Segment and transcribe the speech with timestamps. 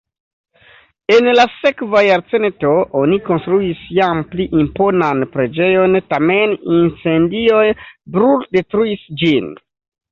[1.15, 7.65] En la sekva jarcento oni konstruis jam pli imponan preĝejon, tamen incendioj
[8.17, 9.57] bruldetruis ĝin.